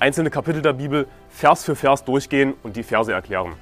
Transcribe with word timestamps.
einzelne 0.00 0.30
Kapitel 0.30 0.62
der 0.62 0.72
Bibel 0.72 1.06
Vers 1.28 1.64
für 1.64 1.76
Vers 1.76 2.04
durchgehen 2.04 2.54
und 2.62 2.74
die 2.76 2.82
Verse 2.82 3.12
erklären. 3.12 3.52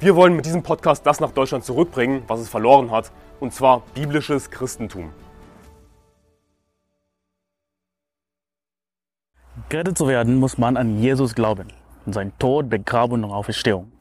Wir 0.00 0.14
wollen 0.14 0.36
mit 0.36 0.44
diesem 0.44 0.62
Podcast 0.62 1.06
das 1.06 1.20
nach 1.20 1.30
Deutschland 1.30 1.64
zurückbringen, 1.64 2.22
was 2.26 2.40
es 2.40 2.48
verloren 2.48 2.90
hat, 2.90 3.12
und 3.40 3.54
zwar 3.54 3.82
biblisches 3.94 4.50
Christentum. 4.50 5.10
Gerettet 9.68 9.96
zu 9.96 10.06
werden, 10.06 10.36
muss 10.36 10.58
man 10.58 10.76
an 10.76 10.98
Jesus 10.98 11.34
glauben, 11.34 11.68
an 12.04 12.12
seinen 12.12 12.38
Tod, 12.38 12.68
Begrabung 12.68 13.24
und 13.24 13.30
Auferstehung. 13.30 13.92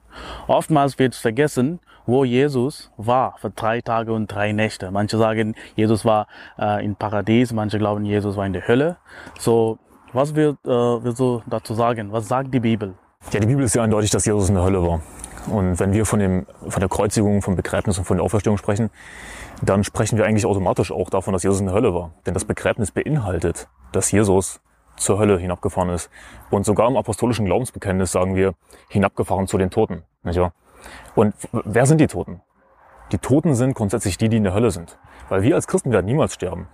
Oftmals 0.48 1.00
wird 1.00 1.16
vergessen, 1.16 1.80
wo 2.06 2.24
Jesus 2.24 2.92
war 2.98 3.38
für 3.38 3.50
drei 3.50 3.82
Tage 3.82 4.14
und 4.14 4.28
drei 4.28 4.52
Nächte. 4.52 4.92
Manche 4.92 5.18
sagen, 5.18 5.56
Jesus 5.76 6.06
war 6.06 6.28
äh, 6.58 6.84
im 6.86 6.96
Paradies, 6.96 7.52
manche 7.54 7.78
glauben, 7.78 8.06
Jesus 8.06 8.36
war 8.36 8.46
in 8.46 8.54
der 8.54 8.68
Hölle. 8.68 8.98
So, 9.40 9.80
was 10.16 10.34
wird, 10.34 10.58
äh, 10.66 10.70
willst 10.70 11.20
du 11.20 11.42
dazu 11.46 11.74
sagen? 11.74 12.12
Was 12.12 12.28
sagt 12.28 12.54
die 12.54 12.60
Bibel? 12.60 12.94
Ja, 13.32 13.40
die 13.40 13.48
Bibel 13.48 13.66
ist 13.66 13.76
ja 13.76 13.84
eindeutig, 13.84 14.10
dass 14.12 14.26
Jesus 14.26 14.50
in 14.50 14.56
der 14.56 14.64
Hölle 14.64 14.82
war. 14.82 15.02
Und 15.48 15.80
wenn 15.80 15.94
wir 15.94 16.06
von, 16.06 16.20
dem, 16.20 16.48
von 16.68 16.80
der 16.80 16.90
Kreuzigung, 16.90 17.42
vom 17.42 17.56
Begräbnis 17.56 17.98
und 17.98 18.06
von 18.06 18.18
der 18.18 18.24
Auferstehung 18.24 18.58
sprechen, 18.58 18.90
dann 19.62 19.84
sprechen 19.84 20.18
wir 20.18 20.26
eigentlich 20.26 20.46
automatisch 20.46 20.92
auch 20.92 21.10
davon, 21.10 21.34
dass 21.34 21.44
Jesus 21.44 21.60
in 21.60 21.68
der 21.68 21.76
Hölle 21.76 21.94
war. 21.94 22.12
Denn 22.26 22.34
das 22.34 22.46
Begräbnis 22.46 22.92
beinhaltet, 22.92 23.68
dass 23.92 24.12
Jesus 24.12 24.62
zur 24.96 25.20
Hölle 25.20 25.38
hinabgefahren 25.38 25.90
ist. 25.90 26.10
Und 26.50 26.66
sogar 26.66 26.88
im 26.88 26.98
apostolischen 26.98 27.46
Glaubensbekenntnis 27.46 28.12
sagen 28.12 28.36
wir, 28.36 28.56
hinabgefahren 28.90 29.48
zu 29.48 29.58
den 29.58 29.70
Toten. 29.70 30.04
Nicht 30.24 30.40
wahr? 30.40 30.54
Und 31.14 31.36
wer 31.52 31.86
sind 31.86 32.00
die 32.00 32.08
Toten? 32.08 32.42
Die 33.12 33.18
Toten 33.18 33.54
sind 33.54 33.76
grundsätzlich 33.76 34.18
die, 34.18 34.30
die 34.30 34.38
in 34.38 34.44
der 34.44 34.54
Hölle 34.54 34.72
sind. 34.72 34.98
Weil 35.30 35.44
wir 35.44 35.56
als 35.56 35.68
Christen 35.68 35.92
werden 35.92 36.06
niemals 36.06 36.34
sterben. 36.34 36.68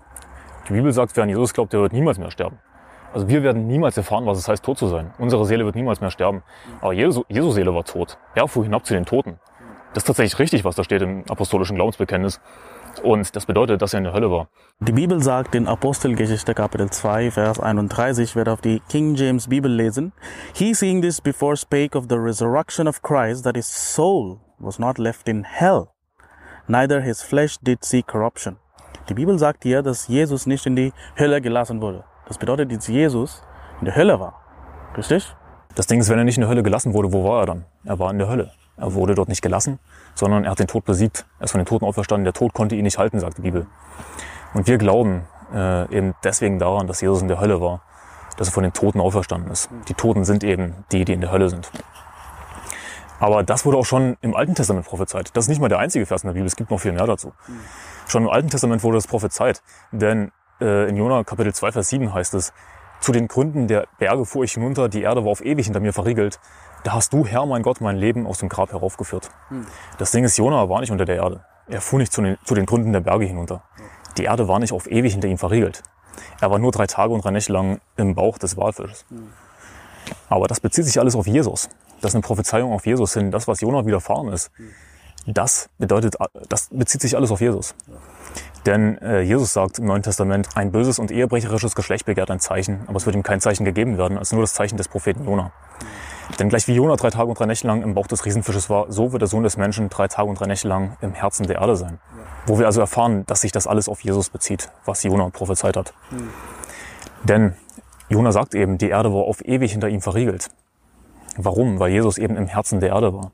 Die 0.69 0.73
Bibel 0.73 0.94
sagt, 0.94 1.17
wer 1.17 1.23
an 1.23 1.30
Jesus 1.30 1.53
glaubt, 1.53 1.73
der 1.73 1.81
wird 1.81 1.94
niemals 1.94 2.19
mehr 2.19 2.31
sterben. 2.31 2.59
Also 3.14 3.28
wir 3.28 3.44
werden 3.44 3.67
niemals 3.67 3.98
erfahren, 3.98 4.26
was 4.26 4.38
es 4.38 4.48
heißt, 4.48 4.64
tot 4.64 4.78
zu 4.78 4.88
sein. 4.88 5.14
Unsere 5.17 5.45
Seele 5.45 5.66
wird 5.66 5.76
niemals 5.76 6.00
mehr 6.00 6.12
sterben. 6.12 6.44
Aber 6.80 6.94
Jesu, 6.94 7.23
Jesu 7.28 7.52
Seele 7.52 7.73
war 7.73 7.84
tot. 7.84 8.18
Er 8.36 8.48
fuhr 8.48 8.64
hinab 8.64 8.86
zu 8.86 8.94
den 8.94 9.06
Toten. 9.06 9.40
Das 9.94 10.03
ist 10.03 10.08
tatsächlich 10.08 10.40
richtig, 10.40 10.64
was 10.64 10.76
da 10.76 10.84
steht 10.86 11.02
im 11.02 11.26
apostolischen 11.30 11.76
Glaubensbekenntnis. 11.76 12.40
Und 13.03 13.36
das 13.36 13.45
bedeutet, 13.45 13.81
dass 13.81 13.94
er 13.94 13.98
in 13.98 14.03
der 14.06 14.14
Hölle 14.14 14.31
war. 14.31 14.48
Die 14.80 14.94
Bibel 14.94 15.22
sagt 15.22 15.56
in 15.56 15.68
Apostelgeschichte 15.68 16.53
Kapitel 16.53 16.90
2, 16.90 17.31
Vers 17.31 17.59
31, 17.59 18.36
wer 18.36 18.48
auf 18.52 18.62
die 18.62 18.81
King 18.90 19.16
James 19.16 19.48
Bibel 19.48 19.72
lesen, 19.72 20.14
He 20.53 20.73
seeing 20.73 21.02
this 21.02 21.20
before 21.20 21.58
spake 21.58 21.98
of 21.98 22.06
the 22.09 22.16
resurrection 22.16 22.88
of 22.88 23.02
Christ, 23.02 23.44
that 23.44 23.56
his 23.56 23.68
soul 23.68 24.40
was 24.59 24.80
not 24.80 24.98
left 24.98 25.28
in 25.28 25.44
hell, 25.44 25.90
neither 26.68 27.02
his 27.02 27.22
flesh 27.22 27.58
did 27.59 27.84
see 27.84 28.03
corruption. 28.03 28.58
Die 29.09 29.14
Bibel 29.14 29.38
sagt 29.40 29.64
hier, 29.64 29.81
dass 29.81 30.08
Jesus 30.08 30.46
nicht 30.46 30.66
in 30.66 30.75
die 30.75 30.94
Hölle 31.18 31.42
gelassen 31.42 31.81
wurde. 31.81 32.03
Das 32.32 32.38
bedeutet, 32.38 32.72
dass 32.72 32.88
Jesus 32.88 33.44
in 33.82 33.86
der 33.88 33.96
Hölle 33.98 34.18
war. 34.18 34.40
Richtig? 34.96 35.36
Das 35.76 35.86
Ding 35.86 36.00
ist, 36.00 36.08
wenn 36.08 36.18
er 36.18 36.24
nicht 36.24 36.38
in 36.38 36.42
der 36.44 36.50
Hölle 36.50 36.64
gelassen 36.64 36.94
wurde, 36.94 37.12
wo 37.12 37.26
war 37.26 37.42
er 37.42 37.46
dann? 37.46 37.66
Er 37.84 38.00
war 38.00 38.10
in 38.10 38.20
der 38.20 38.30
Hölle. 38.30 38.54
Er 38.78 38.94
wurde 38.94 39.16
dort 39.16 39.28
nicht 39.28 39.42
gelassen, 39.42 39.80
sondern 40.16 40.46
er 40.46 40.52
hat 40.52 40.59
den 40.59 40.68
Tod 40.68 40.86
besiegt. 40.86 41.26
Er 41.40 41.44
ist 41.44 41.52
von 41.52 41.59
den 41.59 41.66
Toten 41.66 41.84
auferstanden. 41.84 42.24
Der 42.24 42.32
Tod 42.32 42.54
konnte 42.54 42.78
ihn 42.78 42.84
nicht 42.84 42.98
halten, 42.98 43.20
sagt 43.20 43.40
die 43.40 43.42
Bibel. 43.42 43.68
Und 44.53 44.66
wir 44.66 44.78
glauben 44.78 45.28
äh, 45.53 45.94
eben 45.94 46.16
deswegen 46.24 46.58
daran, 46.58 46.88
dass 46.88 47.02
Jesus 47.02 47.22
in 47.22 47.28
der 47.28 47.41
Hölle 47.41 47.59
war, 47.59 47.81
dass 48.38 48.47
er 48.47 48.53
von 48.53 48.64
den 48.64 48.72
Toten 48.72 49.02
auferstanden 49.02 49.52
ist. 49.52 49.70
Die 49.90 49.94
Toten 49.94 50.24
sind 50.24 50.46
eben 50.46 50.86
die, 50.94 51.03
die 51.03 51.12
in 51.12 51.20
der 51.20 51.34
Hölle 51.34 51.50
sind. 51.50 51.70
Aber 53.20 53.44
das 53.44 53.66
wurde 53.66 53.75
auch 53.75 53.86
schon 53.86 54.16
im 54.22 54.38
Alten 54.38 54.56
Testament 54.56 54.86
prophezeit. 54.86 55.36
Das 55.36 55.44
ist 55.44 55.50
nicht 55.50 55.59
mal 55.59 55.68
der 55.68 55.80
einzige 55.80 56.06
Vers 56.06 56.24
in 56.24 56.30
der 56.30 56.36
Bibel, 56.36 56.47
es 56.47 56.56
gibt 56.56 56.72
noch 56.72 56.80
viel 56.80 56.94
mehr 56.94 57.06
dazu. 57.06 57.34
Schon 58.08 58.24
im 58.24 58.30
Alten 58.30 58.47
Testament 58.47 58.84
wurde 58.84 59.00
das 59.00 59.08
prophezeit. 59.08 59.62
Denn 59.91 60.31
äh, 60.61 60.88
in 60.88 60.95
Jona 60.95 61.23
Kapitel 61.23 61.53
2, 61.53 61.72
Vers 61.72 61.89
7 61.89 62.13
heißt 62.13 62.33
es, 62.35 62.53
zu 62.99 63.11
den 63.11 63.27
Gründen 63.27 63.67
der 63.67 63.88
Berge 63.97 64.25
fuhr 64.25 64.44
ich 64.44 64.53
hinunter, 64.53 64.88
die 64.88 65.01
Erde 65.01 65.25
war 65.25 65.31
auf 65.31 65.44
ewig 65.44 65.66
hinter 65.66 65.79
mir 65.79 65.91
verriegelt. 65.91 66.39
Da 66.83 66.94
hast 66.94 67.13
du, 67.13 67.25
Herr, 67.25 67.45
mein 67.45 67.63
Gott, 67.63 67.81
mein 67.81 67.97
Leben 67.97 68.27
aus 68.27 68.39
dem 68.39 68.49
Grab 68.49 68.72
heraufgeführt. 68.72 69.31
Hm. 69.49 69.66
Das 69.97 70.11
Ding 70.11 70.23
ist, 70.23 70.38
Jona 70.38 70.69
war 70.69 70.81
nicht 70.81 70.91
unter 70.91 71.05
der 71.05 71.16
Erde. 71.16 71.44
Er 71.67 71.81
fuhr 71.81 71.99
nicht 71.99 72.13
zu 72.13 72.22
den, 72.22 72.38
zu 72.44 72.53
den 72.53 72.66
Gründen 72.66 72.94
der 72.94 73.01
Berge 73.01 73.25
hinunter. 73.25 73.63
Die 74.17 74.25
Erde 74.25 74.47
war 74.47 74.59
nicht 74.59 74.73
auf 74.73 74.89
ewig 74.89 75.13
hinter 75.13 75.27
ihm 75.27 75.38
verriegelt. 75.38 75.83
Er 76.39 76.51
war 76.51 76.59
nur 76.59 76.72
drei 76.72 76.85
Tage 76.85 77.13
und 77.13 77.23
drei 77.23 77.31
Nächte 77.31 77.53
lang 77.53 77.81
im 77.97 78.13
Bauch 78.13 78.38
des 78.38 78.57
Walfisches. 78.57 79.05
Aber 80.29 80.47
das 80.47 80.59
bezieht 80.59 80.85
sich 80.85 80.99
alles 80.99 81.16
auf 81.16 81.28
Jesus. 81.28 81.69
Das 82.01 82.11
ist 82.11 82.16
eine 82.16 82.22
Prophezeiung 82.22 82.73
auf 82.73 82.85
Jesus 82.85 83.13
hin. 83.13 83.31
Das, 83.31 83.47
was 83.47 83.61
Jona 83.61 83.85
widerfahren 83.85 84.28
ist, 84.29 84.51
das 85.25 85.69
bedeutet, 85.78 86.16
das 86.49 86.69
bezieht 86.72 87.01
sich 87.01 87.16
alles 87.16 87.31
auf 87.31 87.41
Jesus. 87.41 87.75
Denn 88.66 88.97
äh, 88.99 89.22
Jesus 89.22 89.53
sagt 89.53 89.79
im 89.79 89.85
Neuen 89.85 90.03
Testament, 90.03 90.49
ein 90.55 90.72
böses 90.72 90.99
und 90.99 91.11
ehebrecherisches 91.11 91.75
Geschlecht 91.75 92.05
begehrt 92.05 92.29
ein 92.29 92.39
Zeichen, 92.39 92.81
aber 92.88 92.97
es 92.97 93.05
wird 93.05 93.16
ihm 93.16 93.23
kein 93.23 93.41
Zeichen 93.41 93.66
gegeben 93.66 93.97
werden, 93.97 94.17
als 94.17 94.31
nur 94.31 94.41
das 94.41 94.53
Zeichen 94.53 94.77
des 94.77 94.88
Propheten 94.88 95.25
Jona. 95.25 95.51
Denn 96.39 96.49
gleich 96.49 96.67
wie 96.67 96.73
Jona 96.73 96.95
drei 96.95 97.09
Tage 97.09 97.27
und 97.27 97.39
drei 97.39 97.45
Nächte 97.45 97.67
lang 97.67 97.81
im 97.81 97.94
Bauch 97.94 98.07
des 98.07 98.25
Riesenfisches 98.25 98.69
war, 98.69 98.91
so 98.91 99.11
wird 99.11 99.22
der 99.22 99.27
Sohn 99.27 99.44
des 99.44 99.57
Menschen 99.57 99.89
drei 99.89 100.07
Tage 100.07 100.29
und 100.29 100.39
drei 100.39 100.45
Nächte 100.45 100.67
lang 100.67 100.97
im 101.01 101.13
Herzen 101.13 101.47
der 101.47 101.57
Erde 101.57 101.75
sein. 101.75 101.99
Wo 102.45 102.59
wir 102.59 102.67
also 102.67 102.81
erfahren, 102.81 103.25
dass 103.25 103.41
sich 103.41 103.51
das 103.51 103.67
alles 103.67 103.89
auf 103.89 104.01
Jesus 104.01 104.29
bezieht, 104.29 104.69
was 104.85 105.03
Jona 105.03 105.29
prophezeit 105.29 105.75
hat. 105.75 105.93
Denn 107.23 107.55
Jona 108.09 108.31
sagt 108.31 108.55
eben, 108.55 108.78
die 108.78 108.89
Erde 108.89 109.13
war 109.13 109.23
auf 109.23 109.43
ewig 109.43 109.72
hinter 109.72 109.89
ihm 109.89 110.01
verriegelt. 110.01 110.49
Warum? 111.38 111.79
Weil 111.79 111.91
Jesus 111.91 112.17
eben 112.17 112.35
im 112.38 112.47
Herzen 112.47 112.79
der 112.79 112.89
Erde 112.89 113.13
war. 113.13 113.31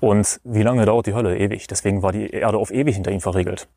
Und 0.00 0.40
wie 0.44 0.62
lange 0.62 0.84
dauert 0.84 1.06
die 1.06 1.14
Hölle? 1.14 1.38
Ewig. 1.38 1.66
Deswegen 1.66 2.02
war 2.02 2.12
die 2.12 2.30
Erde 2.30 2.58
auf 2.58 2.70
ewig 2.70 2.94
hinter 2.94 3.10
ihm 3.10 3.20
verriegelt. 3.20 3.68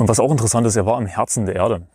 Und 0.00 0.08
was 0.08 0.18
auch 0.18 0.30
interessant 0.30 0.66
ist, 0.66 0.76
er 0.76 0.86
war 0.86 0.98
im 0.98 1.04
Herzen 1.04 1.44
der 1.44 1.56
Erde. 1.56 1.86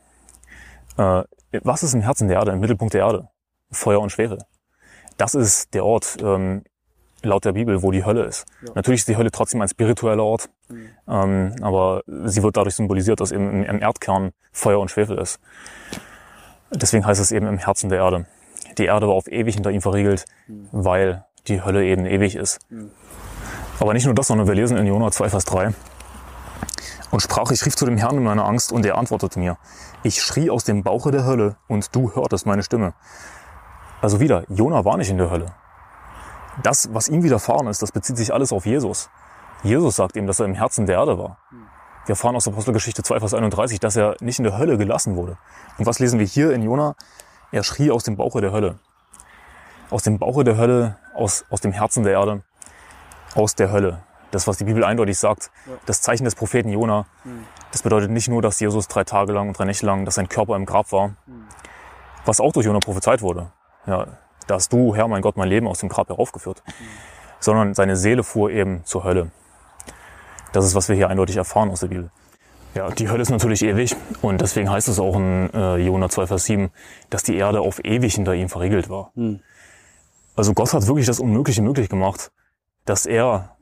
Äh, 0.95 1.23
was 1.63 1.81
ist 1.81 1.95
im 1.95 2.01
Herzen 2.01 2.27
der 2.27 2.38
Erde, 2.38 2.51
im 2.51 2.59
Mittelpunkt 2.59 2.93
der 2.93 3.01
Erde? 3.01 3.29
Feuer 3.71 3.99
und 3.99 4.11
Schwere. 4.11 4.38
Das 5.17 5.33
ist 5.33 5.73
der 5.73 5.83
Ort, 5.83 6.17
ähm, 6.21 6.63
laut 7.23 7.45
der 7.45 7.53
Bibel, 7.53 7.81
wo 7.81 7.89
die 7.89 8.05
Hölle 8.05 8.25
ist. 8.25 8.45
Ja. 8.61 8.73
Natürlich 8.75 9.01
ist 9.01 9.07
die 9.07 9.17
Hölle 9.17 9.31
trotzdem 9.31 9.59
ein 9.63 9.67
spiritueller 9.67 10.23
Ort, 10.23 10.51
mhm. 10.69 10.89
ähm, 11.07 11.55
aber 11.63 12.03
sie 12.25 12.43
wird 12.43 12.55
dadurch 12.55 12.75
symbolisiert, 12.75 13.21
dass 13.21 13.31
eben 13.31 13.63
im 13.63 13.81
Erdkern 13.81 14.33
Feuer 14.51 14.79
und 14.79 14.91
Schwefel 14.91 15.17
ist. 15.17 15.39
Deswegen 16.69 17.07
heißt 17.07 17.19
es 17.19 17.31
eben 17.31 17.47
im 17.47 17.57
Herzen 17.57 17.89
der 17.89 17.97
Erde. 17.97 18.27
Die 18.77 18.85
Erde 18.85 19.07
war 19.07 19.16
auf 19.16 19.27
ewig 19.27 19.55
hinter 19.55 19.72
ihm 19.72 19.81
verriegelt, 19.81 20.25
mhm. 20.45 20.69
weil 20.72 21.25
die 21.47 21.63
Hölle 21.63 21.83
eben 21.83 22.05
ewig 22.05 22.35
ist. 22.35 22.59
Mhm. 22.69 22.91
Aber 23.79 23.95
nicht 23.95 24.05
nur 24.05 24.13
das, 24.13 24.27
sondern 24.27 24.47
wir 24.47 24.53
lesen 24.53 24.77
in 24.77 24.85
Jonah 24.85 25.09
2, 25.09 25.29
Vers 25.29 25.45
3, 25.45 25.73
und 27.11 27.21
sprach, 27.21 27.51
ich 27.51 27.66
rief 27.66 27.75
zu 27.75 27.85
dem 27.85 27.97
Herrn 27.97 28.17
in 28.17 28.23
meiner 28.23 28.45
Angst, 28.45 28.71
und 28.71 28.85
er 28.85 28.97
antwortete 28.97 29.39
mir. 29.39 29.57
Ich 30.03 30.21
schrie 30.21 30.49
aus 30.49 30.63
dem 30.63 30.83
Bauche 30.83 31.11
der 31.11 31.25
Hölle, 31.25 31.57
und 31.67 31.95
du 31.95 32.13
hörtest 32.13 32.45
meine 32.45 32.63
Stimme. 32.63 32.93
Also 34.01 34.19
wieder, 34.19 34.43
Jona 34.49 34.85
war 34.85 34.97
nicht 34.97 35.09
in 35.09 35.17
der 35.17 35.29
Hölle. 35.29 35.53
Das, 36.63 36.93
was 36.93 37.09
ihm 37.09 37.23
widerfahren 37.23 37.67
ist, 37.67 37.81
das 37.81 37.91
bezieht 37.91 38.17
sich 38.17 38.33
alles 38.33 38.51
auf 38.51 38.66
Jesus. 38.66 39.09
Jesus 39.63 39.95
sagt 39.95 40.16
ihm, 40.16 40.27
dass 40.27 40.39
er 40.39 40.45
im 40.45 40.53
Herzen 40.53 40.85
der 40.85 40.97
Erde 40.97 41.17
war. 41.17 41.38
Wir 42.05 42.13
erfahren 42.13 42.35
aus 42.35 42.47
Apostelgeschichte 42.47 43.01
2, 43.01 43.19
Vers 43.19 43.33
31, 43.33 43.79
dass 43.79 43.95
er 43.95 44.16
nicht 44.19 44.37
in 44.39 44.43
der 44.43 44.57
Hölle 44.57 44.77
gelassen 44.77 45.16
wurde. 45.16 45.37
Und 45.77 45.85
was 45.85 45.99
lesen 45.99 46.19
wir 46.19 46.25
hier 46.25 46.51
in 46.51 46.61
Jona? 46.61 46.95
Er 47.51 47.63
schrie 47.63 47.89
aus 47.89 48.03
dem 48.03 48.16
Bauche 48.16 48.41
der 48.41 48.51
Hölle. 48.51 48.79
Aus 49.89 50.03
dem 50.03 50.19
Bauche 50.19 50.43
der 50.43 50.58
Hölle, 50.58 50.97
aus, 51.16 51.46
aus 51.49 51.61
dem 51.61 51.72
Herzen 51.72 52.03
der 52.03 52.13
Erde, 52.13 52.43
aus 53.34 53.55
der 53.55 53.72
Hölle 53.72 54.03
das, 54.35 54.47
was 54.47 54.58
die 54.58 54.66
Bibel 54.66 54.84
eindeutig 54.84 55.17
sagt, 55.17 55.49
ja. 55.66 55.73
das 55.85 56.02
Zeichen 56.02 56.26
des 56.26 56.35
Propheten 56.35 56.70
Jona, 56.70 57.05
mhm. 57.23 57.46
das 57.72 57.82
bedeutet 57.82 58.11
nicht 58.11 58.28
nur, 58.28 58.41
dass 58.41 58.59
Jesus 58.59 58.87
drei 58.87 59.03
Tage 59.03 59.32
lang 59.32 59.47
und 59.47 59.58
drei 59.58 59.66
Nächte 59.66 59.85
lang, 59.85 60.05
dass 60.05 60.16
sein 60.16 60.29
Körper 60.29 60.55
im 60.55 60.66
Grab 60.66 60.91
war, 60.91 61.09
mhm. 61.26 61.47
was 62.26 62.40
auch 62.40 62.52
durch 62.52 62.66
Jona 62.66 62.79
prophezeit 62.79 63.22
wurde. 63.22 63.52
Ja, 63.87 64.08
da 64.47 64.55
hast 64.55 64.72
du, 64.73 64.96
Herr, 64.96 65.08
mein 65.08 65.22
Gott, 65.22 65.37
mein 65.37 65.49
Leben 65.49 65.67
aus 65.67 65.79
dem 65.79 65.90
Grab 65.90 66.09
heraufgeführt. 66.09 66.64
Mhm. 66.67 66.72
Sondern 67.40 67.73
seine 67.73 67.96
Seele 67.96 68.23
fuhr 68.23 68.49
eben 68.52 68.84
zur 68.85 69.03
Hölle. 69.03 69.32
Das 70.52 70.66
ist, 70.66 70.76
was 70.76 70.90
wir 70.90 70.96
hier 70.96 71.09
eindeutig 71.09 71.37
erfahren 71.37 71.70
aus 71.70 71.82
der 71.82 71.87
Bibel. 71.87 72.11
Ja, 72.73 72.90
die 72.90 73.09
Hölle 73.09 73.22
ist 73.22 73.29
natürlich 73.29 73.64
ewig 73.64 73.96
und 74.22 74.41
deswegen 74.41 74.70
heißt 74.70 74.90
es 74.90 74.99
auch 74.99 75.16
in 75.16 75.49
äh, 75.53 75.78
Jona 75.78 76.09
2, 76.09 76.28
Vers 76.28 76.46
7, 76.46 76.72
dass 77.09 77.23
die 77.23 77.37
Erde 77.37 77.61
auf 77.61 77.84
ewig 77.84 78.16
hinter 78.16 78.34
ihm 78.34 78.49
verriegelt 78.49 78.90
war. 78.90 79.11
Mhm. 79.16 79.40
Also 80.35 80.53
Gott 80.53 80.73
hat 80.73 80.85
wirklich 80.87 81.05
das 81.05 81.22
Unmögliche 81.22 81.61
möglich 81.61 81.87
gemacht, 81.87 82.32
dass 82.84 83.05
er 83.05 83.54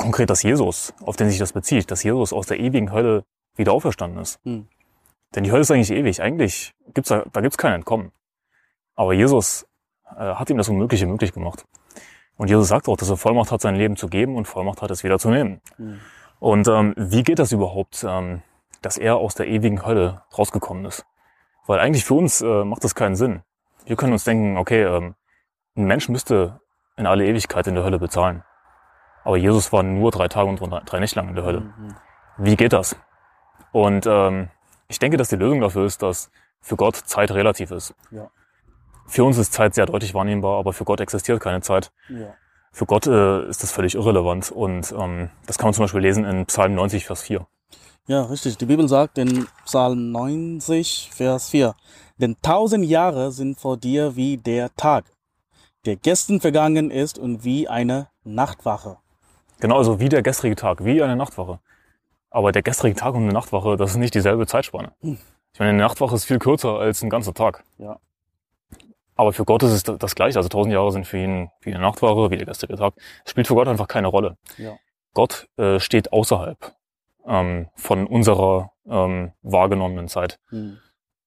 konkret, 0.00 0.30
dass 0.30 0.42
Jesus, 0.42 0.92
auf 1.04 1.16
den 1.16 1.28
sich 1.30 1.38
das 1.38 1.52
bezieht, 1.52 1.90
dass 1.90 2.02
Jesus 2.02 2.32
aus 2.32 2.46
der 2.46 2.58
ewigen 2.58 2.92
Hölle 2.92 3.24
wieder 3.56 3.72
auferstanden 3.72 4.20
ist. 4.20 4.40
Hm. 4.44 4.66
Denn 5.34 5.44
die 5.44 5.52
Hölle 5.52 5.60
ist 5.60 5.70
eigentlich 5.70 5.92
ewig. 5.92 6.20
Eigentlich 6.20 6.72
gibt's 6.92 7.10
da, 7.10 7.24
da 7.32 7.40
gibt's 7.40 7.58
kein 7.58 7.72
Entkommen. 7.72 8.10
Aber 8.96 9.12
Jesus 9.12 9.66
äh, 10.16 10.34
hat 10.34 10.50
ihm 10.50 10.56
das 10.56 10.68
Unmögliche 10.68 11.06
möglich 11.06 11.32
gemacht. 11.32 11.64
Und 12.36 12.48
Jesus 12.48 12.68
sagt 12.68 12.88
auch, 12.88 12.96
dass 12.96 13.10
er 13.10 13.16
Vollmacht 13.16 13.52
hat, 13.52 13.60
sein 13.60 13.76
Leben 13.76 13.96
zu 13.96 14.08
geben 14.08 14.36
und 14.36 14.46
Vollmacht 14.46 14.82
hat, 14.82 14.90
es 14.90 15.04
wieder 15.04 15.18
zu 15.18 15.30
nehmen. 15.30 15.60
Mhm. 15.78 16.00
Und 16.38 16.68
ähm, 16.68 16.94
wie 16.96 17.22
geht 17.22 17.38
das 17.38 17.52
überhaupt, 17.52 18.04
ähm, 18.08 18.42
dass 18.82 18.96
er 18.96 19.16
aus 19.16 19.34
der 19.34 19.46
ewigen 19.46 19.84
Hölle 19.84 20.22
rausgekommen 20.36 20.86
ist? 20.86 21.04
Weil 21.66 21.78
eigentlich 21.80 22.04
für 22.04 22.14
uns 22.14 22.40
äh, 22.40 22.64
macht 22.64 22.82
das 22.82 22.94
keinen 22.94 23.14
Sinn. 23.14 23.42
Wir 23.84 23.96
können 23.96 24.12
uns 24.12 24.24
denken, 24.24 24.56
okay, 24.56 24.82
ähm, 24.82 25.14
ein 25.76 25.84
Mensch 25.84 26.08
müsste 26.08 26.60
in 26.96 27.06
alle 27.06 27.26
Ewigkeit 27.26 27.66
in 27.66 27.74
der 27.74 27.84
Hölle 27.84 27.98
bezahlen. 27.98 28.42
Aber 29.24 29.36
Jesus 29.36 29.72
war 29.72 29.82
nur 29.82 30.10
drei 30.10 30.28
Tage 30.28 30.48
und 30.48 30.60
drei 30.60 31.00
Nächte 31.00 31.16
lang 31.16 31.28
in 31.28 31.34
der 31.34 31.44
Hölle. 31.44 31.60
Mhm. 31.60 31.94
Wie 32.38 32.56
geht 32.56 32.72
das? 32.72 32.96
Und 33.72 34.06
ähm, 34.06 34.48
ich 34.88 34.98
denke, 34.98 35.16
dass 35.16 35.28
die 35.28 35.36
Lösung 35.36 35.60
dafür 35.60 35.84
ist, 35.84 36.02
dass 36.02 36.30
für 36.60 36.76
Gott 36.76 36.96
Zeit 36.96 37.30
relativ 37.30 37.70
ist. 37.70 37.94
Ja. 38.10 38.30
Für 39.06 39.24
uns 39.24 39.38
ist 39.38 39.52
Zeit 39.52 39.74
sehr 39.74 39.86
deutlich 39.86 40.14
wahrnehmbar, 40.14 40.58
aber 40.58 40.72
für 40.72 40.84
Gott 40.84 41.00
existiert 41.00 41.40
keine 41.40 41.60
Zeit. 41.60 41.92
Ja. 42.08 42.34
Für 42.72 42.86
Gott 42.86 43.06
äh, 43.06 43.48
ist 43.48 43.62
das 43.62 43.72
völlig 43.72 43.94
irrelevant. 43.94 44.50
Und 44.50 44.92
ähm, 44.92 45.30
das 45.46 45.58
kann 45.58 45.66
man 45.66 45.74
zum 45.74 45.84
Beispiel 45.84 46.00
lesen 46.00 46.24
in 46.24 46.46
Psalm 46.46 46.74
90, 46.74 47.06
Vers 47.06 47.22
4. 47.22 47.46
Ja, 48.06 48.22
richtig. 48.22 48.56
Die 48.58 48.66
Bibel 48.66 48.88
sagt 48.88 49.18
in 49.18 49.46
Psalm 49.64 50.12
90, 50.12 51.10
Vers 51.12 51.50
4, 51.50 51.74
denn 52.18 52.36
tausend 52.42 52.84
Jahre 52.84 53.32
sind 53.32 53.58
vor 53.58 53.76
dir 53.76 54.16
wie 54.16 54.36
der 54.36 54.74
Tag, 54.74 55.04
der 55.86 55.96
gestern 55.96 56.40
vergangen 56.40 56.90
ist 56.90 57.18
und 57.18 57.44
wie 57.44 57.68
eine 57.68 58.08
Nachtwache. 58.24 58.98
Genau, 59.60 59.76
also 59.76 60.00
wie 60.00 60.08
der 60.08 60.22
gestrige 60.22 60.56
Tag, 60.56 60.84
wie 60.84 61.02
eine 61.02 61.16
Nachtwache. 61.16 61.60
Aber 62.30 62.52
der 62.52 62.62
gestrige 62.62 62.96
Tag 62.96 63.14
und 63.14 63.24
eine 63.24 63.32
Nachtwache, 63.32 63.76
das 63.76 63.90
ist 63.92 63.96
nicht 63.96 64.14
dieselbe 64.14 64.46
Zeitspanne. 64.46 64.92
Hm. 65.00 65.18
Ich 65.52 65.58
meine, 65.58 65.70
eine 65.70 65.82
Nachtwache 65.82 66.14
ist 66.14 66.24
viel 66.24 66.38
kürzer 66.38 66.78
als 66.78 67.02
ein 67.02 67.10
ganzer 67.10 67.34
Tag. 67.34 67.64
Ja. 67.78 67.98
Aber 69.16 69.32
für 69.32 69.44
Gott 69.44 69.62
ist 69.62 69.72
es 69.72 69.82
das 69.82 70.14
Gleiche. 70.14 70.38
Also 70.38 70.48
tausend 70.48 70.72
Jahre 70.72 70.92
sind 70.92 71.06
für 71.06 71.18
ihn 71.18 71.50
wie 71.60 71.74
eine 71.74 71.82
Nachtwache, 71.82 72.30
wie 72.30 72.36
der 72.36 72.46
gestrige 72.46 72.76
Tag. 72.76 72.94
Es 73.24 73.32
spielt 73.32 73.48
für 73.48 73.54
Gott 73.54 73.68
einfach 73.68 73.88
keine 73.88 74.06
Rolle. 74.06 74.38
Ja. 74.56 74.76
Gott 75.12 75.48
äh, 75.56 75.80
steht 75.80 76.12
außerhalb 76.12 76.72
ähm, 77.26 77.68
von 77.74 78.06
unserer 78.06 78.72
ähm, 78.88 79.32
wahrgenommenen 79.42 80.08
Zeit. 80.08 80.38
Mhm. 80.50 80.78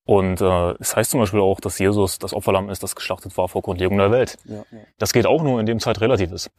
Und 0.05 0.41
äh, 0.41 0.71
es 0.79 0.95
heißt 0.95 1.11
zum 1.11 1.19
Beispiel 1.19 1.39
auch, 1.39 1.59
dass 1.59 1.79
Jesus 1.79 2.19
das 2.19 2.33
Opferlamm 2.33 2.69
ist, 2.69 2.83
das 2.83 2.95
geschlachtet 2.95 3.37
war 3.37 3.47
vor 3.47 3.61
Grundlegung 3.61 3.97
der 3.97 4.11
Welt. 4.11 4.37
Ja, 4.45 4.55
ja. 4.71 4.79
Das 4.97 5.13
geht 5.13 5.25
auch 5.25 5.43
nur, 5.43 5.59
indem 5.59 5.79
Zeit 5.79 6.01
relativ 6.01 6.31
ist. 6.31 6.51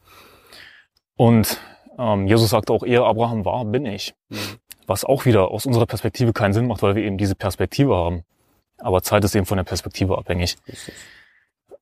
Und 1.17 1.59
ähm, 1.97 2.27
Jesus 2.27 2.49
sagt 2.49 2.69
auch, 2.69 2.83
ehe 2.83 3.03
Abraham 3.03 3.45
war, 3.45 3.65
bin 3.65 3.85
ich. 3.85 4.13
Mhm. 4.29 4.37
Was 4.87 5.03
auch 5.03 5.25
wieder 5.25 5.49
aus 5.49 5.65
unserer 5.65 5.85
Perspektive 5.85 6.33
keinen 6.33 6.53
Sinn 6.53 6.67
macht, 6.67 6.81
weil 6.83 6.95
wir 6.95 7.03
eben 7.03 7.17
diese 7.17 7.35
Perspektive 7.35 7.95
haben. 7.95 8.23
Aber 8.77 9.01
Zeit 9.01 9.23
ist 9.23 9.35
eben 9.35 9.45
von 9.45 9.57
der 9.57 9.63
Perspektive 9.63 10.17
abhängig. 10.17 10.57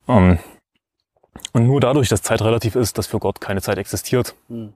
Ähm, 0.07 0.39
und 1.53 1.67
nur 1.67 1.81
dadurch, 1.81 2.09
dass 2.09 2.21
Zeit 2.21 2.41
relativ 2.41 2.75
ist, 2.75 2.97
dass 2.97 3.07
für 3.07 3.19
Gott 3.19 3.41
keine 3.41 3.61
Zeit 3.61 3.77
existiert, 3.77 4.35
mhm. 4.47 4.73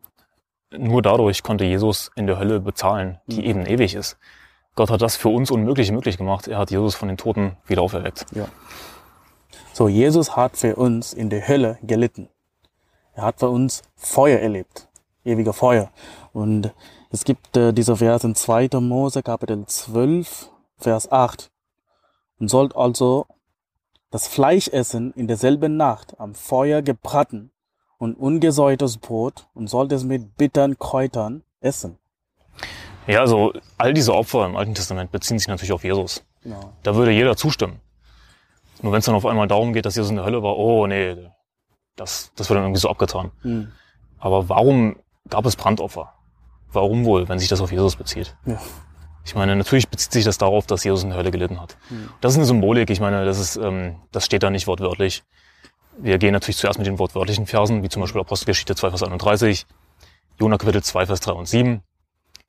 nur 0.72 1.02
dadurch 1.02 1.44
konnte 1.44 1.66
Jesus 1.66 2.12
in 2.16 2.28
der 2.28 2.40
Hölle 2.40 2.60
bezahlen, 2.60 3.20
die 3.28 3.42
mhm. 3.42 3.48
eben 3.48 3.66
ewig 3.66 3.94
ist. 3.94 4.18
Gott 4.76 4.92
hat 4.92 5.02
das 5.02 5.16
für 5.16 5.30
uns 5.30 5.50
Unmögliche 5.50 5.92
möglich 5.92 6.18
gemacht. 6.18 6.48
Er 6.48 6.60
hat 6.60 6.70
Jesus 6.70 6.96
von 6.96 7.08
den 7.08 7.18
Toten 7.18 7.58
wieder 7.66 7.82
auferweckt. 7.82 8.26
Ja. 8.32 8.48
So, 9.74 9.88
Jesus 9.88 10.36
hat 10.36 10.58
für 10.58 10.76
uns 10.76 11.14
in 11.14 11.30
der 11.30 11.48
Hölle 11.48 11.80
gelitten. 11.82 12.30
Er 13.18 13.24
hat 13.24 13.40
für 13.40 13.50
uns 13.50 13.82
Feuer 13.96 14.40
erlebt. 14.40 14.88
Ewiger 15.26 15.52
Feuer. 15.52 15.90
Und 16.34 16.72
es 17.10 17.24
gibt 17.24 17.58
äh, 17.58 17.74
dieser 17.74 17.96
Vers 17.96 18.24
in 18.24 18.36
2. 18.36 18.80
Mose 18.80 19.24
Kapitel 19.24 19.66
12, 19.66 20.52
Vers 20.78 21.12
8. 21.12 21.50
Und 22.40 22.48
sollt 22.50 22.76
also 22.76 23.26
das 24.12 24.28
Fleisch 24.28 24.68
essen 24.68 25.14
in 25.14 25.28
derselben 25.28 25.78
Nacht 25.78 26.20
am 26.20 26.36
Feuer 26.36 26.84
gebraten 26.84 27.50
und 27.98 28.14
ungesäuertes 28.14 29.00
Brot 29.00 29.48
und 29.56 29.68
sollt 29.68 29.92
es 29.94 30.04
mit 30.04 30.38
bitteren 30.38 30.78
Kräutern 30.78 31.42
essen. 31.60 31.98
Ja, 33.08 33.22
also 33.22 33.52
all 33.80 33.96
diese 33.96 34.14
Opfer 34.14 34.46
im 34.46 34.56
Alten 34.56 34.76
Testament 34.76 35.12
beziehen 35.12 35.40
sich 35.40 35.48
natürlich 35.48 35.74
auf 35.74 35.84
Jesus. 35.84 36.24
Ja. 36.44 36.60
Da 36.84 36.94
würde 36.94 37.12
jeder 37.12 37.36
zustimmen. 37.36 37.82
Nur 38.84 38.92
wenn 38.92 39.00
es 39.00 39.06
dann 39.06 39.16
auf 39.16 39.26
einmal 39.26 39.48
darum 39.48 39.74
geht, 39.74 39.88
dass 39.88 39.96
Jesus 39.96 40.12
in 40.12 40.18
der 40.18 40.26
Hölle 40.26 40.44
war, 40.44 40.56
oh 40.56 40.86
nee, 40.86 41.16
das, 41.98 42.32
das 42.36 42.50
wird 42.50 42.58
dann 42.58 42.64
irgendwie 42.64 42.80
so 42.80 42.90
abgetan. 42.90 43.32
Mhm. 43.44 43.72
Aber 44.20 44.48
warum 44.48 44.96
gab 45.30 45.46
es 45.46 45.56
Brandopfer? 45.56 46.14
Warum 46.72 47.06
wohl, 47.06 47.28
wenn 47.28 47.40
sich 47.40 47.50
das 47.50 47.60
auf 47.62 47.72
Jesus 47.72 47.96
bezieht? 47.96 48.36
Ja. 48.46 48.60
Ich 49.26 49.36
meine, 49.36 49.56
natürlich 49.58 49.90
bezieht 49.90 50.14
sich 50.14 50.24
das 50.24 50.38
darauf, 50.38 50.68
dass 50.68 50.86
Jesus 50.86 51.04
in 51.04 51.10
der 51.10 51.18
Hölle 51.18 51.32
gelitten 51.32 51.60
hat. 51.60 51.78
Mhm. 51.90 52.10
Das 52.22 52.32
ist 52.32 52.38
eine 52.38 52.46
Symbolik. 52.46 52.90
Ich 52.90 53.02
meine, 53.02 53.26
das 53.26 53.40
ist, 53.40 53.58
ähm, 53.58 53.98
das 54.12 54.26
steht 54.26 54.44
da 54.44 54.50
nicht 54.50 54.68
wortwörtlich. 54.68 55.24
Wir 55.98 56.18
gehen 56.18 56.32
natürlich 56.32 56.58
zuerst 56.58 56.78
mit 56.78 56.88
den 56.88 57.00
wortwörtlichen 57.00 57.46
Versen, 57.46 57.84
wie 57.84 57.90
zum 57.90 58.02
Beispiel 58.02 58.22
Apostelgeschichte 58.22 58.76
2, 58.76 58.90
Vers 58.90 59.04
31, 59.04 59.66
Jonah 60.40 60.58
Kapitel 60.58 60.84
2, 60.84 61.08
Vers 61.08 61.20
3 61.22 61.32
und 61.34 61.48
7. 61.48 61.82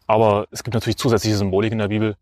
Aber 0.07 0.47
es 0.51 0.63
gibt 0.63 0.75
natürlich 0.75 0.99
zusätzliche 0.99 1.37
Symbolik 1.37 1.73
in 1.73 1.79
der 1.79 1.89
Bibel. 1.89 2.17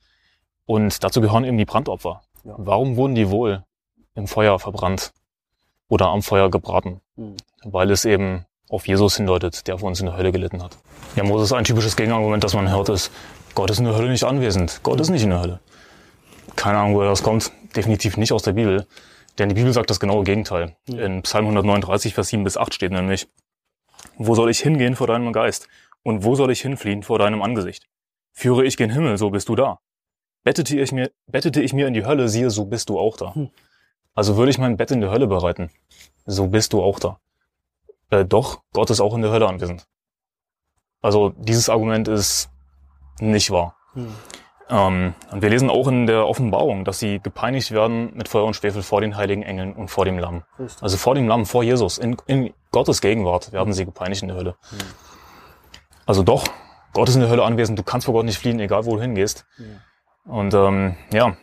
Und 0.64 1.02
dazu 1.02 1.20
gehören 1.20 1.44
eben 1.44 1.58
die 1.58 1.64
Brandopfer. 1.64 2.22
Ja. 2.44 2.54
Warum 2.56 2.96
wurden 2.96 3.14
die 3.14 3.30
wohl 3.30 3.64
im 4.14 4.26
Feuer 4.26 4.58
verbrannt 4.58 5.12
oder 5.88 6.08
am 6.08 6.22
Feuer 6.22 6.50
gebraten? 6.50 7.00
Mhm. 7.16 7.36
Weil 7.64 7.90
es 7.90 8.04
eben 8.04 8.46
auf 8.68 8.86
Jesus 8.86 9.16
hindeutet, 9.16 9.66
der 9.66 9.78
für 9.78 9.86
uns 9.86 10.00
in 10.00 10.06
der 10.06 10.16
Hölle 10.16 10.32
gelitten 10.32 10.62
hat. 10.62 10.78
Ja, 11.14 11.24
Moses 11.24 11.52
ein 11.52 11.64
typisches 11.64 11.96
Gegenargument, 11.96 12.42
das 12.42 12.54
man 12.54 12.70
hört, 12.70 12.88
ist, 12.88 13.12
Gott 13.54 13.70
ist 13.70 13.78
in 13.78 13.84
der 13.84 13.94
Hölle 13.94 14.10
nicht 14.10 14.24
anwesend. 14.24 14.80
Gott 14.82 15.00
ist 15.00 15.08
nicht 15.08 15.22
in 15.22 15.30
der 15.30 15.40
Hölle. 15.40 15.60
Keine 16.56 16.78
Ahnung, 16.78 16.94
woher 16.94 17.08
das 17.08 17.22
kommt. 17.22 17.52
Definitiv 17.74 18.16
nicht 18.16 18.32
aus 18.32 18.42
der 18.42 18.52
Bibel. 18.52 18.86
Denn 19.38 19.48
die 19.48 19.54
Bibel 19.54 19.72
sagt 19.72 19.90
das 19.90 20.00
genaue 20.00 20.24
Gegenteil. 20.24 20.76
In 20.86 21.22
Psalm 21.22 21.44
139, 21.44 22.14
Vers 22.14 22.28
7 22.28 22.44
bis 22.44 22.56
8 22.56 22.74
steht 22.74 22.92
nämlich, 22.92 23.28
Wo 24.16 24.34
soll 24.34 24.50
ich 24.50 24.60
hingehen 24.60 24.96
vor 24.96 25.06
deinem 25.06 25.32
Geist? 25.32 25.68
Und 26.02 26.24
wo 26.24 26.34
soll 26.34 26.50
ich 26.50 26.60
hinfliehen 26.60 27.02
vor 27.02 27.18
deinem 27.18 27.42
Angesicht? 27.42 27.86
Führe 28.32 28.64
ich 28.64 28.76
gen 28.76 28.90
Himmel, 28.90 29.18
so 29.18 29.30
bist 29.30 29.48
du 29.48 29.56
da. 29.56 29.78
Bettete 30.44 30.78
ich 30.78 30.92
mir, 30.92 31.10
bettete 31.26 31.60
ich 31.60 31.72
mir 31.72 31.86
in 31.86 31.94
die 31.94 32.04
Hölle, 32.04 32.28
siehe, 32.28 32.50
so 32.50 32.66
bist 32.66 32.88
du 32.88 32.98
auch 32.98 33.16
da. 33.16 33.34
Also 34.16 34.36
würde 34.36 34.50
ich 34.50 34.58
mein 34.58 34.76
Bett 34.78 34.90
in 34.90 35.02
der 35.02 35.10
Hölle 35.10 35.26
bereiten, 35.26 35.70
so 36.24 36.48
bist 36.48 36.72
du 36.72 36.82
auch 36.82 36.98
da. 36.98 37.20
Äh, 38.10 38.24
doch, 38.24 38.62
Gott 38.72 38.90
ist 38.90 39.00
auch 39.00 39.14
in 39.14 39.22
der 39.22 39.30
Hölle 39.30 39.46
anwesend. 39.46 39.86
Also 41.02 41.34
dieses 41.36 41.68
Argument 41.68 42.08
ist 42.08 42.50
nicht 43.20 43.50
wahr. 43.50 43.76
Hm. 43.92 44.14
Ähm, 44.68 45.14
und 45.30 45.42
wir 45.42 45.50
lesen 45.50 45.68
auch 45.68 45.86
in 45.86 46.06
der 46.06 46.26
Offenbarung, 46.26 46.84
dass 46.84 46.98
sie 46.98 47.20
gepeinigt 47.20 47.70
werden 47.72 48.16
mit 48.16 48.28
Feuer 48.28 48.44
und 48.44 48.56
Schwefel 48.56 48.82
vor 48.82 49.02
den 49.02 49.16
heiligen 49.16 49.42
Engeln 49.42 49.74
und 49.74 49.88
vor 49.88 50.06
dem 50.06 50.18
Lamm. 50.18 50.44
Richtig. 50.58 50.82
Also 50.82 50.96
vor 50.96 51.14
dem 51.14 51.28
Lamm, 51.28 51.44
vor 51.44 51.62
Jesus, 51.62 51.98
in, 51.98 52.16
in 52.26 52.54
Gottes 52.72 53.02
Gegenwart 53.02 53.52
werden 53.52 53.74
sie 53.74 53.84
gepeinigt 53.84 54.22
in 54.22 54.28
der 54.28 54.36
Hölle. 54.38 54.56
Hm. 54.70 54.78
Also 56.06 56.22
doch, 56.22 56.46
Gott 56.94 57.10
ist 57.10 57.16
in 57.16 57.20
der 57.20 57.30
Hölle 57.30 57.44
anwesend, 57.44 57.78
du 57.78 57.82
kannst 57.82 58.06
vor 58.06 58.14
Gott 58.14 58.24
nicht 58.24 58.38
fliehen, 58.38 58.58
egal 58.60 58.86
wo 58.86 58.96
du 58.96 59.02
hingehst. 59.02 59.44
Hm. 59.56 59.80
Und 60.24 60.54
ähm, 60.54 60.96
ja, 61.12 61.36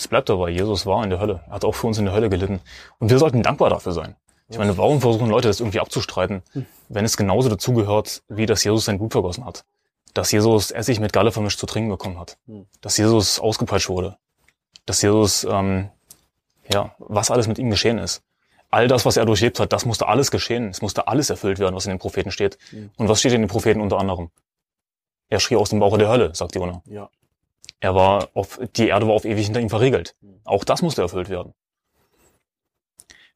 es 0.00 0.08
bleibt 0.08 0.28
dabei, 0.28 0.50
Jesus 0.50 0.86
war 0.86 1.02
in 1.04 1.10
der 1.10 1.20
Hölle, 1.20 1.42
er 1.46 1.54
hat 1.54 1.64
auch 1.64 1.74
für 1.74 1.86
uns 1.86 1.98
in 1.98 2.06
der 2.06 2.14
Hölle 2.14 2.28
gelitten. 2.28 2.60
Und 2.98 3.10
wir 3.10 3.18
sollten 3.18 3.42
dankbar 3.42 3.70
dafür 3.70 3.92
sein. 3.92 4.16
Ich 4.48 4.58
meine, 4.58 4.76
warum 4.76 5.00
versuchen 5.00 5.28
Leute 5.28 5.46
das 5.46 5.60
irgendwie 5.60 5.78
abzustreiten, 5.78 6.42
hm. 6.52 6.66
wenn 6.88 7.04
es 7.04 7.16
genauso 7.16 7.48
dazugehört, 7.48 8.22
wie 8.28 8.46
dass 8.46 8.64
Jesus 8.64 8.84
sein 8.86 8.98
Blut 8.98 9.12
vergossen 9.12 9.44
hat? 9.44 9.64
dass 10.14 10.32
Jesus 10.32 10.70
Essig 10.70 11.00
mit 11.00 11.12
Galle 11.12 11.32
vermischt 11.32 11.58
zu 11.58 11.66
trinken 11.66 11.90
bekommen 11.90 12.18
hat, 12.18 12.38
hm. 12.46 12.66
dass 12.80 12.96
Jesus 12.96 13.40
ausgepeitscht 13.40 13.88
wurde, 13.88 14.16
dass 14.86 15.02
Jesus, 15.02 15.44
ähm, 15.44 15.90
ja, 16.70 16.94
was 16.98 17.30
alles 17.30 17.46
mit 17.46 17.58
ihm 17.58 17.70
geschehen 17.70 17.98
ist. 17.98 18.22
All 18.70 18.86
das, 18.86 19.04
was 19.04 19.16
er 19.16 19.24
durchlebt 19.24 19.58
hat, 19.58 19.72
das 19.72 19.84
musste 19.84 20.06
alles 20.06 20.30
geschehen. 20.30 20.68
Es 20.68 20.80
musste 20.80 21.08
alles 21.08 21.28
erfüllt 21.28 21.58
werden, 21.58 21.74
was 21.74 21.86
in 21.86 21.90
den 21.90 21.98
Propheten 21.98 22.30
steht. 22.30 22.56
Mhm. 22.70 22.90
Und 22.96 23.08
was 23.08 23.18
steht 23.18 23.32
in 23.32 23.42
den 23.42 23.48
Propheten 23.48 23.80
unter 23.80 23.98
anderem? 23.98 24.30
Er 25.28 25.40
schrie 25.40 25.56
aus 25.56 25.70
dem 25.70 25.80
Bauche 25.80 25.98
der 25.98 26.08
Hölle, 26.08 26.32
sagt 26.34 26.54
Jonah. 26.54 26.80
Ja. 26.86 27.10
Er 27.80 27.94
war 27.94 28.28
auf, 28.34 28.60
die 28.76 28.88
Erde 28.88 29.06
war 29.06 29.14
auf 29.14 29.24
ewig 29.24 29.46
hinter 29.46 29.60
ihm 29.60 29.70
verriegelt. 29.70 30.14
Auch 30.44 30.64
das 30.64 30.82
musste 30.82 31.02
erfüllt 31.02 31.30
werden. 31.30 31.54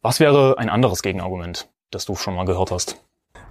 Was 0.03 0.21
wäre 0.21 0.59
ein 0.59 0.69
anderes 0.69 1.03
Gegenargument, 1.03 1.71
das 1.91 2.05
du 2.05 2.15
schon 2.15 2.35
mal 2.35 2.45
gehört 2.45 2.71
hast? 2.71 3.03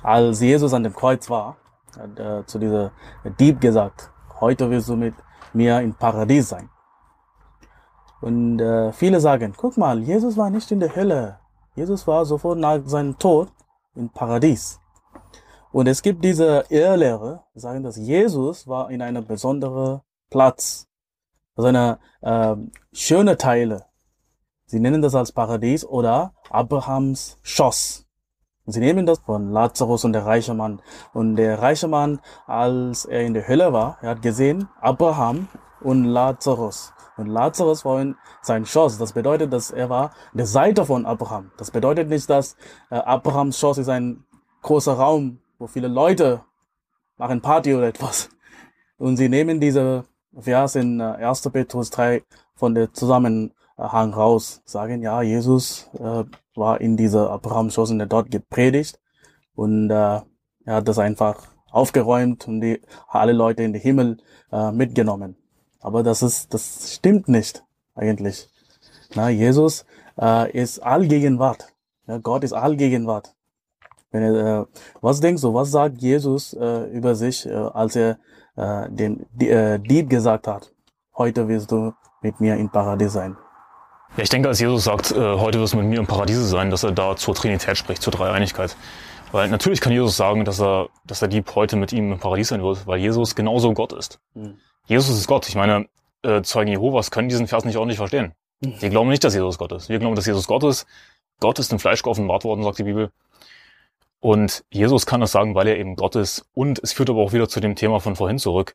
Als 0.03 0.39
Jesus 0.39 0.73
an 0.73 0.83
dem 0.83 0.93
Kreuz 0.93 1.29
war, 1.29 1.57
hat 1.97 2.19
äh, 2.19 2.45
zu 2.45 2.59
dieser 2.59 2.91
Dieb 3.39 3.59
gesagt, 3.59 4.12
heute 4.39 4.69
wirst 4.69 4.89
du 4.89 4.95
mit 4.95 5.15
mir 5.53 5.79
im 5.81 5.95
Paradies 5.95 6.50
sein. 6.50 6.69
Und 8.21 8.59
äh, 8.59 8.93
viele 8.93 9.19
sagen, 9.19 9.53
guck 9.57 9.77
mal, 9.77 10.00
Jesus 10.00 10.38
war 10.38 10.50
nicht 10.50 10.71
in 10.71 10.79
der 10.79 10.95
Hölle. 10.95 11.39
Jesus 11.75 12.05
war 12.05 12.23
sofort 12.25 12.59
nach 12.59 12.81
seinem 12.85 13.17
Tod 13.17 13.51
im 13.95 14.09
Paradies. 14.09 14.79
Und 15.71 15.88
es 15.88 16.03
gibt 16.03 16.23
diese 16.23 16.65
Irrlehre, 16.69 17.43
sagen, 17.55 17.83
dass 17.83 17.97
Jesus 17.97 18.67
war 18.67 18.91
in 18.91 19.01
einem 19.01 19.25
besonderen 19.25 20.01
Platz, 20.34 20.88
also 21.56 21.68
eine 21.70 22.00
äh, 22.22 22.56
schöne 22.92 23.38
Teile. 23.38 23.86
Sie 24.66 24.80
nennen 24.80 25.04
das 25.04 25.13
als 25.13 25.32
Paradies 25.32 25.86
oder 25.86 26.34
Abrahams 26.50 27.38
Schoss. 27.44 28.08
Sie 28.66 28.80
nehmen 28.80 29.06
das 29.06 29.20
von 29.20 29.52
Lazarus 29.52 30.06
und 30.06 30.13
der 30.13 30.25
reiche 30.25 30.56
Mann. 30.56 30.82
Und 31.13 31.36
der 31.36 31.62
reiche 31.62 31.88
Mann, 31.88 32.20
als 32.48 33.06
er 33.06 33.22
in 33.22 33.36
der 33.36 33.48
Hölle 33.48 33.74
war, 33.74 34.00
er 34.02 34.10
hat 34.10 34.24
gesehen 34.24 34.68
Abraham 34.82 35.50
und 35.82 36.06
Lazarus. 36.06 36.94
Und 37.16 37.28
Lazarus 37.28 37.86
war 37.86 38.02
in 38.02 38.16
sein 38.42 38.66
Schoß. 38.66 38.98
Das 38.98 39.13
bedeutet, 39.13 39.54
dass 39.54 39.70
er 39.70 39.92
war 39.92 40.16
der 40.34 40.48
Seite 40.48 40.84
von 40.84 41.06
Abraham. 41.06 41.52
Das 41.58 41.70
bedeutet 41.70 42.10
nicht, 42.10 42.28
dass 42.28 42.56
äh, 42.90 42.96
Abrahams 42.96 43.60
Schoß 43.60 43.78
ist 43.78 43.90
ein 43.90 44.24
großer 44.63 44.94
Raum, 44.94 45.38
wo 45.60 45.68
viele 45.68 45.90
Leute 45.90 46.42
machen 47.18 47.40
Party 47.40 47.75
oder 47.75 47.88
etwas. 47.88 48.30
Und 48.98 49.18
sie 49.18 49.30
nehmen 49.30 49.60
diese 49.60 50.06
Vers 50.38 50.75
in 50.75 51.00
äh, 51.00 51.04
1. 51.04 51.50
Petrus 51.50 51.90
3 51.92 52.24
von 52.56 52.75
der 52.75 52.94
Zusammenhang 52.94 54.13
raus, 54.13 54.62
sagen, 54.66 55.02
ja, 55.02 55.22
Jesus 55.22 55.90
äh, 56.00 56.24
war 56.56 56.82
in 56.82 56.98
dieser 56.98 57.30
Abraham-Schoß 57.32 57.92
und 57.92 58.00
er 58.00 58.08
dort 58.08 58.32
gepredigt 58.32 59.00
und 59.56 59.90
äh, 59.90 60.22
er 60.66 60.75
hat 60.75 60.88
das 60.88 61.00
einfach 61.00 61.48
aufgeräumt 61.72 62.48
und 62.48 62.62
die, 62.62 62.82
alle 63.08 63.34
Leute 63.34 63.63
in 63.63 63.74
den 63.74 63.82
Himmel 63.82 64.18
äh, 64.52 64.72
mitgenommen. 64.72 65.36
Aber 65.80 66.04
das 66.04 66.24
ist, 66.24 66.54
das 66.54 66.94
stimmt 66.94 67.28
nicht 67.28 67.63
eigentlich. 67.96 68.50
Na, 69.16 69.30
Jesus 69.30 69.86
äh, 70.20 70.52
ist 70.52 70.80
Allgegenwart. 70.80 71.74
Ja, 72.08 72.18
Gott 72.20 72.44
ist 72.44 72.54
Allgegenwart. 72.54 73.36
Wenn 74.12 74.24
er, 74.24 74.62
äh, 74.62 74.66
was 75.02 75.20
denkst 75.20 75.42
du, 75.42 75.54
was 75.54 75.72
sagt 75.72 76.02
Jesus 76.02 76.54
äh, 76.54 76.86
über 76.92 77.16
sich, 77.16 77.46
äh, 77.46 77.54
als 77.54 77.96
er 77.96 78.18
äh, 78.55 78.89
dem 78.89 79.25
äh, 79.39 79.79
Dieb 79.79 80.10
gesagt 80.10 80.48
hat, 80.48 80.72
heute 81.17 81.48
wirst 81.48 81.72
du 81.72 81.93
mit 82.22 82.39
mir 82.39 82.55
im 82.55 82.69
Paradies 82.69 83.13
sein? 83.13 83.38
Ja, 84.15 84.24
ich 84.24 84.29
denke, 84.29 84.48
als 84.48 84.60
Jesus 84.60 84.83
sagt, 84.83 85.12
äh, 85.12 85.15
heute 85.15 85.60
wirst 85.60 85.74
du 85.74 85.77
mit 85.77 85.88
mir 85.88 86.00
im 86.00 86.05
Paradiese 86.05 86.45
sein, 86.45 86.69
dass 86.69 86.83
er 86.83 86.91
da 86.91 87.15
zur 87.15 87.33
Trinität 87.33 87.77
spricht, 87.77 88.01
zur 88.01 88.13
Dreieinigkeit. 88.13 88.75
Weil 89.31 89.50
natürlich 89.50 89.81
kann 89.81 89.91
Jesus 89.91 90.15
sagen, 90.15 90.45
dass 90.45 90.62
er, 90.62 90.89
dass 91.05 91.19
der 91.19 91.29
Dieb 91.29 91.55
heute 91.55 91.75
mit 91.75 91.91
ihm 91.91 92.12
im 92.12 92.19
Paradies 92.19 92.50
sein 92.50 92.62
wird, 92.62 92.86
weil 92.86 93.00
Jesus 93.00 93.33
genauso 93.33 93.74
Gott 93.74 93.91
ist. 93.91 94.19
Mhm. 94.36 94.57
Jesus 94.86 95.17
ist 95.17 95.27
Gott. 95.27 95.50
Ich 95.50 95.55
meine, 95.55 95.88
äh, 96.22 96.43
Zeugen 96.43 96.69
Jehovas 96.69 97.10
können 97.10 97.29
diesen 97.29 97.48
Vers 97.48 97.65
nicht 97.65 97.77
ordentlich 97.77 97.98
verstehen. 97.98 98.33
Mhm. 98.62 98.75
Die 98.79 98.89
glauben 98.89 99.10
nicht, 99.10 99.24
dass 99.24 99.33
Jesus 99.33 99.57
Gott 99.57 99.72
ist. 99.72 99.89
Wir 99.89 99.98
glauben, 99.98 100.15
dass 100.15 100.27
Jesus 100.27 100.45
Gott 100.45 100.63
ist. 100.63 100.86
Gott 101.39 101.57
ist 101.57 101.72
im 101.72 101.79
Fleisch 101.79 102.03
geoffenbart 102.03 102.43
worden, 102.43 102.62
sagt 102.62 102.77
die 102.77 102.83
Bibel. 102.83 103.10
Und 104.24 104.63
Jesus 104.72 105.06
kann 105.06 105.20
das 105.20 105.34
sagen, 105.34 105.53
weil 105.53 105.68
er 105.68 105.77
eben 105.77 105.98
Gott 105.98 106.15
ist. 106.15 106.46
Und 106.53 106.80
es 106.82 106.94
führt 106.94 107.10
aber 107.10 107.20
auch 107.22 107.34
wieder 107.34 107.50
zu 107.50 107.60
dem 107.60 107.75
Thema 107.75 108.00
von 108.00 108.15
vorhin 108.15 108.39
zurück, 108.39 108.74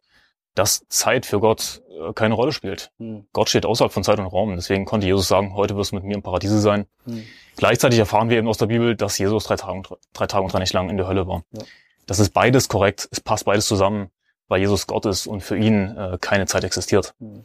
dass 0.54 0.86
Zeit 0.88 1.24
für 1.24 1.40
Gott 1.40 1.80
äh, 1.90 2.12
keine 2.12 2.34
Rolle 2.34 2.52
spielt. 2.52 2.90
Mhm. 2.98 3.26
Gott 3.32 3.48
steht 3.48 3.64
außerhalb 3.64 3.90
von 3.90 4.04
Zeit 4.04 4.18
und 4.18 4.26
Raum. 4.26 4.54
Deswegen 4.56 4.84
konnte 4.84 5.06
Jesus 5.06 5.26
sagen, 5.26 5.54
heute 5.54 5.74
wirst 5.74 5.92
du 5.92 5.96
mit 5.96 6.04
mir 6.04 6.16
im 6.16 6.22
Paradiese 6.22 6.58
sein. 6.60 6.84
Mhm. 7.06 7.24
Gleichzeitig 7.56 7.98
erfahren 7.98 8.28
wir 8.28 8.36
eben 8.36 8.46
aus 8.46 8.58
der 8.58 8.66
Bibel, 8.66 8.94
dass 8.94 9.16
Jesus 9.16 9.44
drei 9.44 9.56
Tage, 9.56 9.72
und- 9.72 9.88
drei 10.12 10.26
Tage 10.26 10.44
und 10.44 10.52
drei 10.52 10.58
Nächte 10.58 10.76
lang 10.76 10.90
in 10.90 10.98
der 10.98 11.08
Hölle 11.08 11.26
war. 11.26 11.44
Ja. 11.52 11.62
Das 12.06 12.18
ist 12.18 12.34
beides 12.34 12.68
korrekt. 12.68 13.08
Es 13.10 13.20
passt 13.22 13.46
beides 13.46 13.66
zusammen, 13.66 14.10
weil 14.48 14.60
Jesus 14.60 14.86
Gott 14.86 15.06
ist 15.06 15.26
und 15.26 15.42
für 15.42 15.56
ihn 15.56 15.96
äh, 15.96 16.18
keine 16.20 16.44
Zeit 16.44 16.62
existiert. 16.64 17.14
Mhm. 17.20 17.42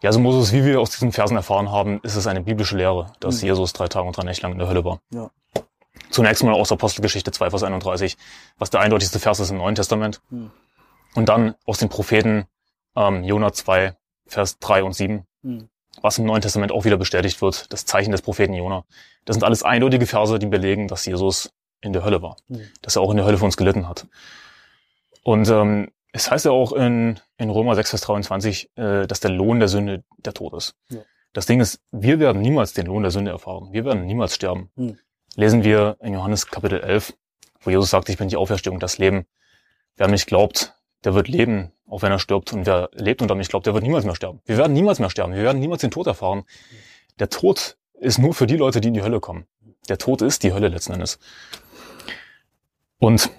Ja, 0.00 0.08
also 0.08 0.18
Moses, 0.18 0.54
wie 0.54 0.64
wir 0.64 0.80
aus 0.80 0.90
diesen 0.92 1.12
Versen 1.12 1.36
erfahren 1.36 1.70
haben, 1.70 2.00
ist 2.04 2.16
es 2.16 2.26
eine 2.26 2.40
biblische 2.40 2.76
Lehre, 2.78 3.12
dass 3.20 3.42
Mhm. 3.42 3.48
Jesus 3.48 3.74
drei 3.74 3.88
Tage 3.88 4.06
und 4.06 4.16
drei 4.16 4.22
Nächte 4.24 4.44
lang 4.44 4.52
in 4.52 4.58
der 4.58 4.68
Hölle 4.68 4.82
war. 4.84 5.00
Ja. 5.12 5.30
Zunächst 6.10 6.42
mal 6.42 6.52
aus 6.54 6.72
Apostelgeschichte 6.72 7.30
2, 7.32 7.50
Vers 7.50 7.62
31, 7.62 8.16
was 8.58 8.70
der 8.70 8.80
eindeutigste 8.80 9.18
Vers 9.18 9.40
ist 9.40 9.50
im 9.50 9.58
Neuen 9.58 9.74
Testament. 9.74 10.20
Mhm. 10.30 10.50
Und 11.14 11.28
dann 11.28 11.54
aus 11.66 11.78
den 11.78 11.88
Propheten 11.88 12.46
ähm, 12.96 13.24
Jona 13.24 13.52
2, 13.52 13.94
Vers 14.26 14.58
3 14.58 14.82
und 14.84 14.92
7, 14.94 15.24
Mhm. 15.42 15.68
was 16.02 16.18
im 16.18 16.24
Neuen 16.26 16.42
Testament 16.42 16.72
auch 16.72 16.84
wieder 16.84 16.96
bestätigt 16.96 17.40
wird, 17.42 17.72
das 17.72 17.86
Zeichen 17.86 18.10
des 18.12 18.22
Propheten 18.22 18.54
Jona. 18.54 18.84
Das 19.24 19.34
sind 19.34 19.44
alles 19.44 19.62
eindeutige 19.62 20.06
Verse, 20.06 20.38
die 20.38 20.46
belegen, 20.46 20.88
dass 20.88 21.06
Jesus 21.06 21.50
in 21.80 21.92
der 21.92 22.04
Hölle 22.04 22.22
war, 22.22 22.36
Mhm. 22.48 22.62
dass 22.82 22.96
er 22.96 23.02
auch 23.02 23.10
in 23.10 23.16
der 23.18 23.26
Hölle 23.26 23.38
für 23.38 23.44
uns 23.44 23.56
gelitten 23.56 23.88
hat. 23.88 24.06
Und 25.22 25.48
ähm, 25.48 25.90
es 26.12 26.30
heißt 26.30 26.46
ja 26.46 26.50
auch 26.52 26.72
in, 26.72 27.20
in 27.36 27.50
Römer 27.50 27.74
6, 27.74 27.90
Vers 27.90 28.00
23, 28.02 28.70
äh, 28.76 29.06
dass 29.06 29.20
der 29.20 29.30
Lohn 29.30 29.58
der 29.60 29.68
Sünde 29.68 30.04
der 30.18 30.32
Tod 30.34 30.54
ist. 30.54 30.74
Ja. 30.90 31.00
Das 31.34 31.46
Ding 31.46 31.60
ist, 31.60 31.80
wir 31.92 32.18
werden 32.18 32.40
niemals 32.40 32.72
den 32.72 32.86
Lohn 32.86 33.02
der 33.02 33.12
Sünde 33.12 33.30
erfahren. 33.30 33.68
Wir 33.72 33.84
werden 33.84 34.06
niemals 34.06 34.34
sterben. 34.34 34.70
Mhm. 34.76 34.98
Lesen 35.38 35.62
wir 35.62 35.96
in 36.00 36.14
Johannes 36.14 36.48
Kapitel 36.48 36.80
11, 36.80 37.14
wo 37.60 37.70
Jesus 37.70 37.90
sagt, 37.90 38.08
ich 38.08 38.18
bin 38.18 38.26
die 38.26 38.36
Auferstehung, 38.36 38.80
das 38.80 38.98
Leben. 38.98 39.24
Wer 39.94 40.06
an 40.06 40.10
mich 40.10 40.26
glaubt, 40.26 40.74
der 41.04 41.14
wird 41.14 41.28
leben, 41.28 41.70
auch 41.86 42.02
wenn 42.02 42.10
er 42.10 42.18
stirbt. 42.18 42.52
Und 42.52 42.66
wer 42.66 42.90
lebt 42.92 43.22
und 43.22 43.30
an 43.30 43.38
mich 43.38 43.48
glaubt, 43.48 43.64
der 43.64 43.72
wird 43.72 43.84
niemals 43.84 44.04
mehr 44.04 44.16
sterben. 44.16 44.40
Wir 44.46 44.56
werden 44.56 44.72
niemals 44.72 44.98
mehr 44.98 45.10
sterben. 45.10 45.34
Wir 45.34 45.44
werden 45.44 45.60
niemals 45.60 45.80
den 45.80 45.92
Tod 45.92 46.08
erfahren. 46.08 46.42
Der 47.20 47.28
Tod 47.28 47.76
ist 48.00 48.18
nur 48.18 48.34
für 48.34 48.48
die 48.48 48.56
Leute, 48.56 48.80
die 48.80 48.88
in 48.88 48.94
die 48.94 49.02
Hölle 49.04 49.20
kommen. 49.20 49.46
Der 49.88 49.96
Tod 49.96 50.22
ist 50.22 50.42
die 50.42 50.52
Hölle 50.52 50.66
letzten 50.66 50.94
Endes. 50.94 51.20
Und 52.98 53.30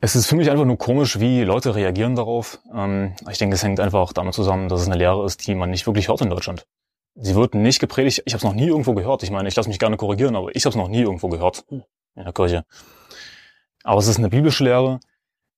es 0.00 0.16
ist 0.16 0.26
für 0.26 0.34
mich 0.34 0.50
einfach 0.50 0.64
nur 0.64 0.78
komisch, 0.78 1.20
wie 1.20 1.42
Leute 1.42 1.76
reagieren 1.76 2.16
darauf. 2.16 2.58
Ähm, 2.74 3.14
ich 3.30 3.38
denke, 3.38 3.54
es 3.54 3.62
hängt 3.62 3.78
einfach 3.78 4.12
damit 4.12 4.34
zusammen, 4.34 4.68
dass 4.68 4.80
es 4.80 4.88
eine 4.88 4.96
Lehre 4.96 5.24
ist, 5.24 5.46
die 5.46 5.54
man 5.54 5.70
nicht 5.70 5.86
wirklich 5.86 6.08
hört 6.08 6.22
in 6.22 6.30
Deutschland. 6.30 6.66
Sie 7.22 7.34
wird 7.34 7.54
nicht 7.54 7.80
gepredigt. 7.80 8.22
Ich 8.24 8.32
habe 8.32 8.38
es 8.38 8.44
noch 8.44 8.54
nie 8.54 8.66
irgendwo 8.68 8.94
gehört. 8.94 9.22
Ich 9.22 9.30
meine, 9.30 9.48
ich 9.48 9.54
lasse 9.54 9.68
mich 9.68 9.78
gerne 9.78 9.96
korrigieren, 9.96 10.36
aber 10.36 10.54
ich 10.56 10.64
habe 10.64 10.70
es 10.70 10.76
noch 10.76 10.88
nie 10.88 11.02
irgendwo 11.02 11.28
gehört 11.28 11.64
Hm. 11.68 11.82
in 12.14 12.24
der 12.24 12.32
Kirche. 12.32 12.64
Aber 13.84 13.98
es 14.00 14.06
ist 14.08 14.18
eine 14.18 14.30
biblische 14.30 14.64
Lehre 14.64 15.00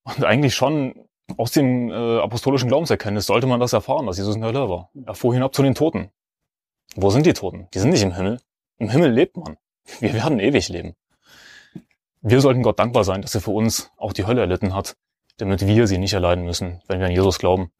und 0.04 0.24
eigentlich 0.24 0.54
schon 0.54 0.94
aus 1.36 1.52
dem 1.52 1.90
äh, 1.90 2.18
apostolischen 2.18 2.68
Glaubenserkenntnis 2.68 3.26
sollte 3.26 3.46
man 3.46 3.60
das 3.60 3.72
erfahren, 3.72 4.06
dass 4.06 4.18
Jesus 4.18 4.34
in 4.34 4.40
der 4.42 4.50
Hölle 4.50 4.68
war. 4.68 4.90
Er 5.06 5.14
fuhr 5.14 5.32
hinab 5.34 5.54
zu 5.54 5.62
den 5.62 5.74
Toten. 5.74 6.10
Wo 6.96 7.10
sind 7.10 7.26
die 7.26 7.32
Toten? 7.32 7.68
Die 7.72 7.78
sind 7.78 7.90
nicht 7.90 8.02
im 8.02 8.14
Himmel. 8.14 8.40
Im 8.78 8.90
Himmel 8.90 9.12
lebt 9.12 9.36
man. 9.36 9.56
Wir 10.00 10.12
werden 10.14 10.40
ewig 10.40 10.68
leben. 10.68 10.94
Wir 12.20 12.40
sollten 12.40 12.62
Gott 12.62 12.78
dankbar 12.78 13.04
sein, 13.04 13.22
dass 13.22 13.34
er 13.34 13.40
für 13.40 13.50
uns 13.52 13.90
auch 13.96 14.12
die 14.12 14.26
Hölle 14.26 14.42
erlitten 14.42 14.74
hat, 14.74 14.96
damit 15.38 15.66
wir 15.66 15.86
sie 15.86 15.98
nicht 15.98 16.12
erleiden 16.12 16.44
müssen, 16.44 16.82
wenn 16.86 17.00
wir 17.00 17.06
an 17.06 17.12
Jesus 17.12 17.38
glauben. 17.38 17.72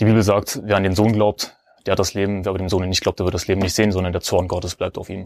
Die 0.00 0.04
Bibel 0.04 0.22
sagt, 0.22 0.60
wer 0.64 0.76
an 0.76 0.82
den 0.82 0.94
Sohn 0.94 1.12
glaubt, 1.12 1.56
der 1.88 1.92
hat 1.92 2.00
das 2.00 2.12
Leben, 2.12 2.44
wer 2.44 2.50
aber 2.50 2.58
dem 2.58 2.68
Sohn 2.68 2.86
nicht 2.86 3.00
glaubt, 3.00 3.18
der 3.18 3.24
wird 3.24 3.34
das 3.34 3.46
Leben 3.46 3.62
nicht 3.62 3.74
sehen, 3.74 3.92
sondern 3.92 4.12
der 4.12 4.20
Zorn 4.20 4.46
Gottes 4.46 4.74
bleibt 4.74 4.98
auf 4.98 5.08
ihm. 5.08 5.24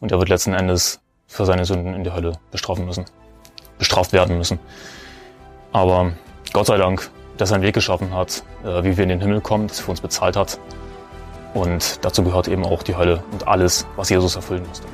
Und 0.00 0.12
er 0.12 0.20
wird 0.20 0.28
letzten 0.28 0.54
Endes 0.54 1.00
für 1.26 1.44
seine 1.44 1.64
Sünden 1.64 1.94
in 1.94 2.04
der 2.04 2.14
Hölle 2.14 2.38
bestrafen 2.52 2.86
müssen, 2.86 3.06
bestraft 3.76 4.12
werden 4.12 4.38
müssen. 4.38 4.60
Aber 5.72 6.12
Gott 6.52 6.66
sei 6.66 6.76
Dank, 6.76 7.10
dass 7.38 7.50
er 7.50 7.56
einen 7.56 7.64
Weg 7.64 7.74
geschaffen 7.74 8.14
hat, 8.14 8.44
äh, 8.62 8.84
wie 8.84 8.96
wir 8.96 9.02
in 9.02 9.08
den 9.08 9.20
Himmel 9.20 9.40
kommen, 9.40 9.66
dass 9.66 9.80
er 9.80 9.84
für 9.84 9.90
uns 9.90 10.00
bezahlt 10.00 10.36
hat. 10.36 10.60
Und 11.54 12.04
dazu 12.04 12.22
gehört 12.22 12.46
eben 12.46 12.64
auch 12.64 12.84
die 12.84 12.94
Hölle 12.94 13.24
und 13.32 13.48
alles, 13.48 13.84
was 13.96 14.08
Jesus 14.08 14.36
erfüllen 14.36 14.64
musste. 14.68 14.86